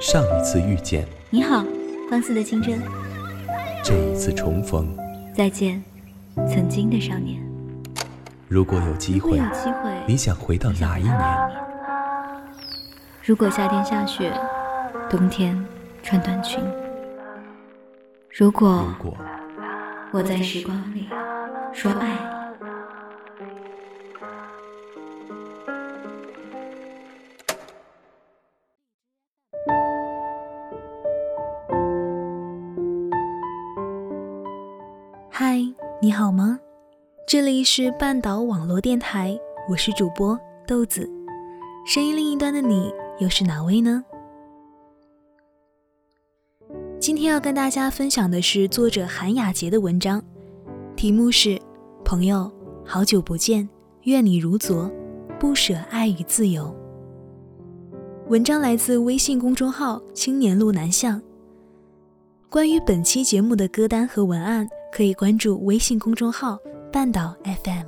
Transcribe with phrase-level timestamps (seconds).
[0.00, 1.64] 上一次遇见，你好，
[2.10, 2.80] 放肆的清真。
[3.82, 4.96] 这一次重逢，
[5.34, 5.82] 再见，
[6.48, 7.40] 曾经的少年。
[8.48, 11.50] 如果有机会，有机会，你想回到哪一年？
[13.22, 14.32] 如果夏天下雪，
[15.08, 15.64] 冬天
[16.02, 16.62] 穿短裙。
[18.30, 18.84] 如果
[20.10, 21.08] 我在时光里
[21.72, 22.43] 说爱。
[37.34, 39.36] 这里是半岛网络电台，
[39.68, 40.38] 我是主播
[40.68, 41.10] 豆子。
[41.84, 44.04] 声音另一端的你又是哪位呢？
[47.00, 50.22] 今天要跟大家分享的是作者韩雅洁的文章，
[50.94, 51.48] 题目是
[52.04, 52.48] 《朋友，
[52.86, 53.68] 好久不见，
[54.02, 54.88] 愿你如昨，
[55.40, 56.72] 不舍爱与自由》。
[58.28, 61.20] 文章来自微信公众号“青年路南向”。
[62.48, 66.56] 关于本期节目的歌单和文案，可以关注微信公众号
[66.92, 67.84] “半岛 FM”。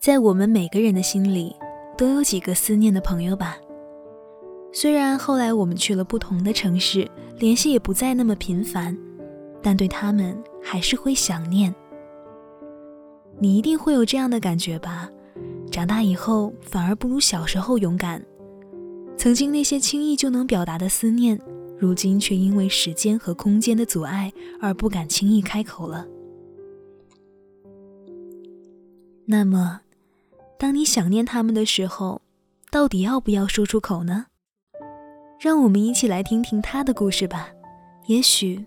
[0.00, 1.54] 在我们每个人的心里。
[1.96, 3.56] 都有几个思念的朋友吧。
[4.70, 8.94] 虽然后来我们去了不同的城市，联系也不再那么频繁，
[9.62, 11.74] 但对他们还是会想念。
[13.38, 15.08] 你一定会有这样的感觉吧？
[15.70, 18.22] 长大以后反而不如小时候勇敢。
[19.26, 21.36] 曾经那些轻易就能表达的思念，
[21.76, 26.06] 如今却因为时间和空间的阻碍而不敢轻易开口了。
[29.24, 29.80] 那么。
[30.56, 32.22] 当你想念他们的时候，
[32.70, 34.26] 到底要不要说出口呢？
[35.40, 37.50] 让我们一起来听听他的故事吧，
[38.06, 38.64] 也许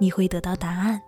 [0.00, 1.00] 你会得到答案。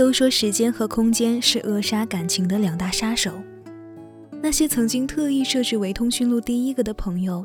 [0.00, 3.32] 都说时间和空间是扼杀感情的两大杀手。
[4.40, 7.44] 那些曾经特意设置为通讯录第一个的朋友，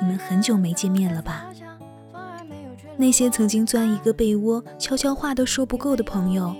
[0.00, 1.50] 你们很久没见面了吧？
[2.96, 6.54] 那些曾经钻一个被窝悄悄话都说不够的朋友，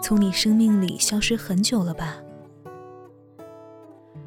[0.00, 2.18] 从你生命里消失很久了吧？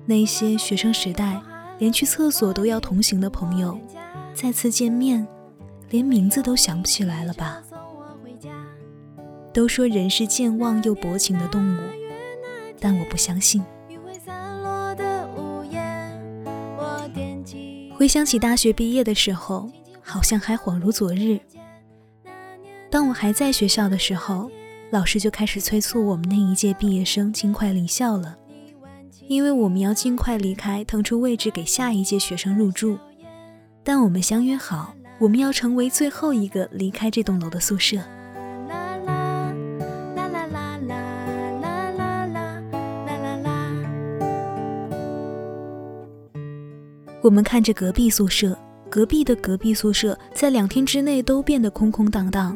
[0.06, 1.42] 那些学生时代
[1.80, 3.80] 连去厕所都要同行的朋友，
[4.34, 5.26] 再次见面，
[5.90, 7.64] 连名字都想不起来了吧？
[9.56, 11.80] 都说人是健忘又薄情的动物，
[12.78, 13.64] 但我不相信。
[17.94, 19.72] 回想起大学毕业的时候，
[20.02, 21.40] 好像还恍如昨日。
[22.90, 24.52] 当我还在学校的时候，
[24.90, 28.38] 老师就开始催促我们那一届毕业生尽快离校了，
[29.30, 33.00] 因为我们要尽快离开，腾出位置给下一届学生入住。
[33.86, 38.02] 但我们相约好，我们要成为最后一个离开这栋楼的宿舍。
[47.26, 48.56] 我们看着隔壁宿舍，
[48.88, 52.56] 隔壁的隔壁宿舍，在两天之内都变得空空荡荡。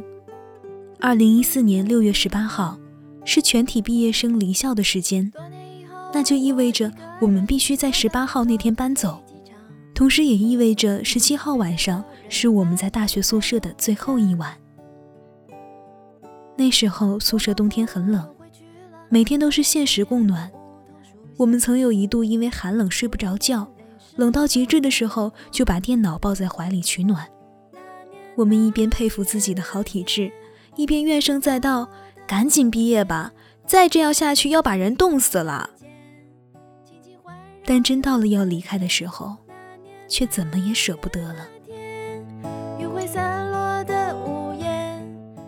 [0.99, 2.77] 二零一四年六月十八号，
[3.25, 5.33] 是全体毕业生离校的时间，
[6.13, 9.19] 那就意味着我们必须在十八号那天搬走，
[9.95, 14.55] 同时也意味着十七号晚上是我们在大学宿舍的最后一晚。
[16.55, 18.23] 那时候宿舍冬天很冷，
[19.09, 20.51] 每天都是限时供暖，
[21.37, 23.67] 我们曾有一度因为寒冷睡不着觉，
[24.19, 27.25] 冷到极致的时候就把电脑抱在怀里取暖。
[28.35, 30.29] 我们一边佩服自己的好体质。
[30.75, 31.89] 一边怨声载道
[32.27, 33.31] ：“赶紧毕业吧，
[33.65, 35.69] 再这样下去要把人冻死了。”
[37.65, 39.37] 但真到了要离开的时候，
[40.07, 41.47] 却怎么也舍不得了。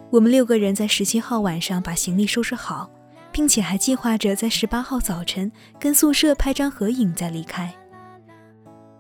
[0.10, 2.90] 我们六个人在十七号晚上把行李收拾好，
[3.34, 7.74] 并且还计划着在十八号早晨跟宿舍拍张合影再离开。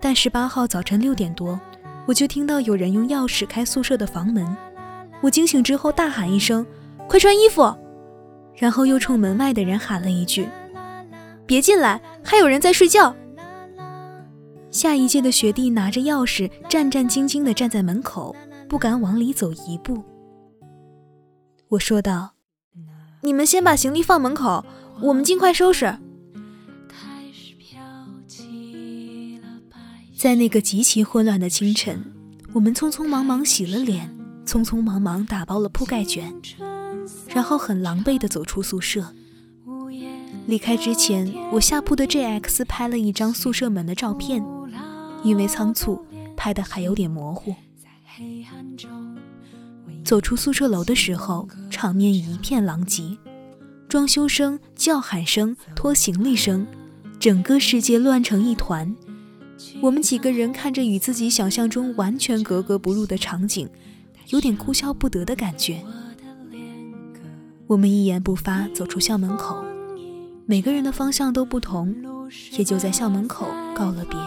[0.01, 1.57] 但十八号早晨六点多，
[2.07, 4.45] 我就听到有人用钥匙开宿舍的房门。
[5.21, 6.65] 我惊醒之后大喊一声
[7.07, 7.73] ：“快穿衣服！”
[8.57, 10.49] 然后又冲门外的人喊了一句
[11.45, 13.15] ：“别进来，还有人在睡觉。”
[14.71, 18.35] 下一届的学弟拿着钥匙，战战兢兢地站在门口，
[18.67, 20.03] 不敢往里走一步。
[21.69, 22.31] 我说道
[23.21, 24.65] ：“你们先把行李放门口，
[25.01, 25.95] 我们尽快收拾。”
[30.21, 31.99] 在那个极其混乱的清晨，
[32.53, 34.15] 我们匆匆忙忙洗了脸。
[34.45, 36.31] 匆匆忙忙打包了铺盖卷，
[37.29, 39.15] 然后很狼狈地走出宿舍。
[40.45, 44.45] 离开之前，我下铺的 JX 拍了一张宿舍门的照片，
[45.23, 46.05] 因为仓促，
[46.37, 47.55] 拍的还有点模糊。
[50.05, 53.17] 走出宿舍楼的时候，场面一片狼藉，
[53.89, 56.67] 装修声、叫喊声、拖行李声，
[57.19, 58.95] 整个世界乱成一团。
[59.81, 63.67] 我们几个人看着与自己想象中完全格格不入的场景，
[64.29, 65.81] 有点哭笑不得的感觉。
[67.67, 69.63] 我们一言不发走出校门口，
[70.45, 71.95] 每个人的方向都不同，
[72.57, 74.17] 也就在校门口告了别。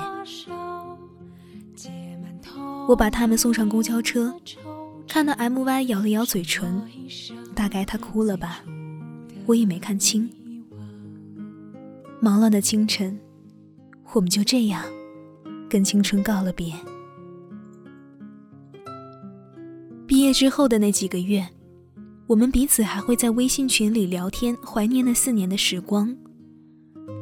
[2.89, 4.35] 我把他们送上公交车，
[5.09, 6.83] 看到 M Y 咬了咬嘴唇，
[7.55, 8.63] 大概他哭了吧，
[9.47, 10.29] 我也没看清。
[12.21, 13.19] 忙乱的清晨，
[14.13, 14.83] 我们就这样。
[15.69, 16.73] 跟青春告了别。
[20.07, 21.47] 毕业之后的那几个月，
[22.27, 26.15] 我们彼此还会在微信群里聊天，怀念那四年的时光。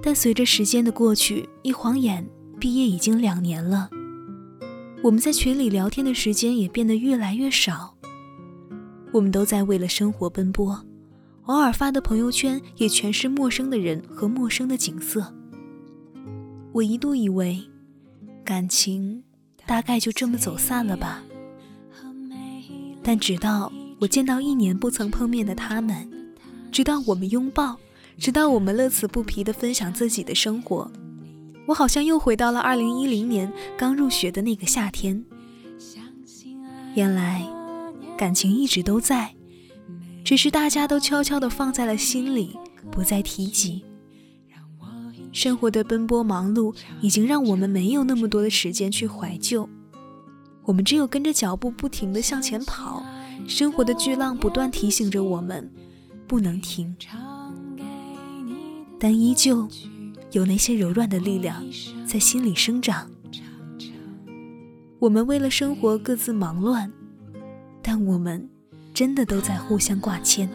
[0.02, 2.28] 但随着时间的过去，一晃眼，
[2.58, 3.88] 毕业已经两年了。
[5.02, 7.96] 我们在群里聊天的时间也变得越来越少。
[9.12, 10.84] 我们都在为了生活奔波，
[11.44, 15.32] 偶尔发的朋友圈也全是陌生的人和陌生的景色。
[16.72, 17.62] 我一度以为。
[18.44, 19.22] 感情
[19.66, 21.22] 大概就这么走散了吧。
[23.02, 26.08] 但直到我见到一年不曾碰面的他们，
[26.70, 27.76] 直到我们拥抱，
[28.18, 30.90] 直到我们乐此不疲地分享自己的生活，
[31.66, 35.24] 我好像又回到了二零一零年刚入学的那个夏天。
[36.94, 37.44] 原来，
[38.16, 39.34] 感情一直都在，
[40.24, 42.56] 只是大家都悄悄地放在了心里，
[42.90, 43.82] 不再提及。
[45.32, 49.68] 生活的奔波忙碌已经让我们没有那么多的时间去怀旧，
[50.64, 53.02] 我们只有跟着脚步不停地向前跑。
[53.48, 55.68] 生活的巨浪不断提醒着我们，
[56.28, 56.94] 不能停。
[59.00, 59.66] 但依旧
[60.30, 61.64] 有那些柔软的力量
[62.06, 63.10] 在心里生长。
[65.00, 66.92] 我们为了生活各自忙乱，
[67.82, 68.48] 但我们
[68.94, 70.48] 真的都在互相挂牵。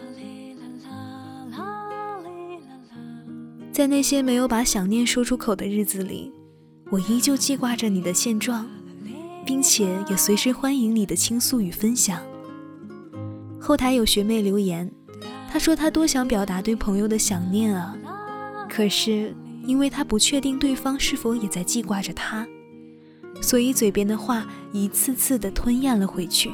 [3.78, 6.32] 在那些没有把想念说出口的日子里，
[6.90, 8.68] 我依旧记挂着你的现状，
[9.46, 12.20] 并且也随时欢迎你的倾诉与分享。
[13.60, 14.90] 后台有学妹留言，
[15.48, 17.96] 她说她多想表达对朋友的想念啊，
[18.68, 19.32] 可是
[19.64, 22.44] 因为她不确定对方是否也在记挂着她，
[23.40, 26.50] 所以嘴边的话一次次的吞咽了回去。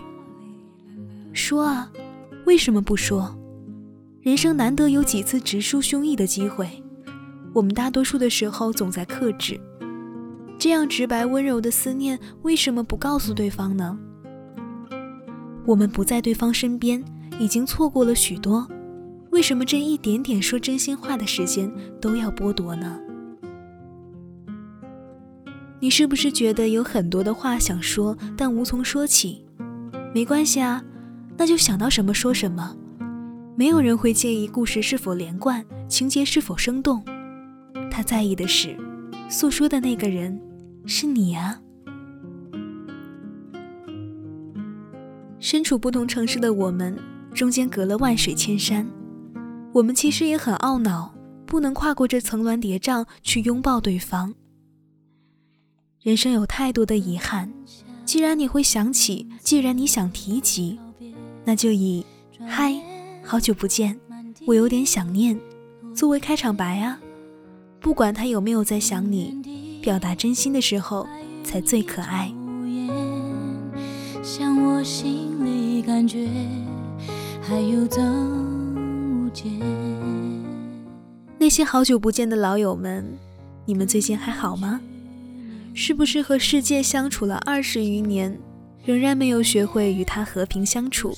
[1.33, 1.91] 说啊，
[2.45, 3.35] 为什么不说？
[4.21, 6.69] 人生难得有几次直抒胸臆的机会。
[7.55, 9.59] 我们大多数的时候总在克制，
[10.59, 13.97] 这样直白温柔的思念，为什么不告诉对方呢？
[15.65, 17.03] 我们不在对方身边，
[17.39, 18.67] 已经错过了许多，
[19.31, 22.99] 为什么这一点点说真心话的时间都要剥夺呢？
[25.79, 29.47] 你是不是觉得有很多的话想说，但无从说起？
[30.13, 30.83] 没关系啊，
[31.37, 32.77] 那就想到什么说什么，
[33.55, 37.05] 没有人会介意故事是否连贯，情节是否生动。
[37.95, 38.77] 他在意的是，
[39.31, 40.37] 诉说的那个人
[40.85, 41.61] 是你啊。
[45.39, 46.99] 身处不同城市的我们，
[47.33, 48.85] 中间隔了万水千山，
[49.73, 51.15] 我们其实也很懊恼，
[51.47, 54.35] 不能跨过这层峦叠嶂去拥抱对方。
[56.03, 57.49] 人生有太多的遗憾，
[58.05, 60.81] 既然你会想起，既然你想提及，
[61.45, 62.05] 那就以
[62.45, 62.75] “嗨，
[63.23, 63.97] 好久不见，
[64.49, 65.39] 我有点想念”
[65.95, 66.99] 作为开场白啊。
[67.85, 71.07] 不管他有没有在想你，表达真心的时候
[71.45, 72.33] 才最可爱。
[81.39, 83.05] 那些好久不见的老友们，
[83.67, 84.81] 你们最近还好吗？
[85.75, 88.41] 是不是和世界相处了二十余年，
[88.83, 91.15] 仍然没有学会与他和平相处？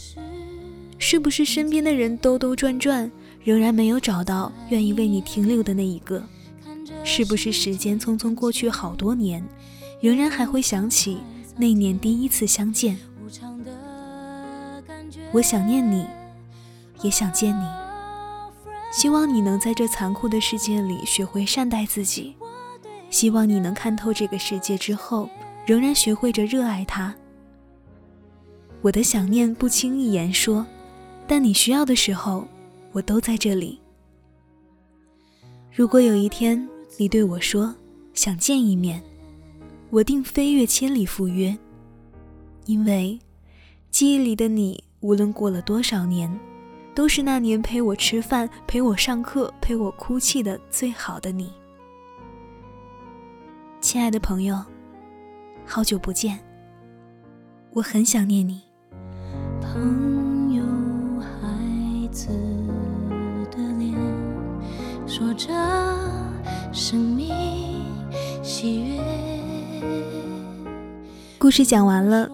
[0.98, 3.08] 是不是身边的人兜兜转转，
[3.44, 6.20] 仍然没有找到愿意为你停留的那一个？
[7.16, 9.42] 是不是时间匆匆过去好多年，
[10.02, 11.16] 仍然还会想起
[11.56, 12.94] 那年第一次相见？
[15.32, 16.06] 我想念你，
[17.00, 17.64] 也想见你。
[18.92, 22.36] 希望你能在这残酷的世界里学会善待自己。
[23.08, 25.30] 希望你能看透这个世界之后，
[25.64, 27.14] 仍然学会着热爱它。
[28.82, 30.66] 我的想念不轻易言说，
[31.26, 32.46] 但你需要的时候，
[32.92, 33.80] 我都在这里。
[35.72, 37.74] 如果有一天，你对我说
[38.14, 39.02] 想见一面，
[39.90, 41.56] 我定飞越千里赴约。
[42.64, 43.18] 因为
[43.90, 46.40] 记忆里的你，无论过了多少年，
[46.94, 51.52] 都是那年陪我吃饭、陪我上课、陪我哭泣的最好的你。
[53.80, 54.58] 亲爱的朋友，
[55.66, 56.38] 好久不见，
[57.72, 58.62] 我很想念你。
[59.60, 60.64] 朋友
[61.20, 62.28] 孩子
[63.50, 63.94] 的脸，
[65.06, 65.52] 说着
[66.72, 67.32] 生命
[68.42, 69.00] 喜悦。
[71.38, 72.28] 故事讲完了，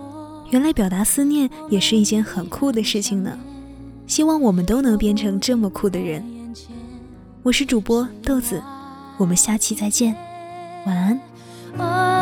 [0.51, 3.39] 原来表达思念也是一件很酷的事情呢。
[4.07, 6.25] 希望我们都能变成这么酷的人。
[7.43, 8.63] 我是主播豆子，
[9.17, 10.15] 我们下期再见，
[10.87, 12.22] 晚安。